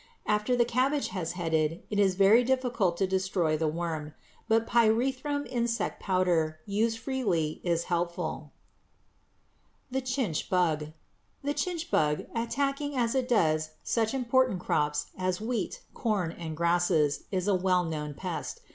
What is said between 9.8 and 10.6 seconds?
=The Chinch